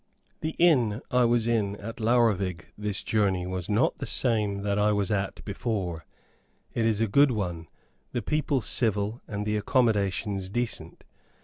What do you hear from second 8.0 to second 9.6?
the people civil, and the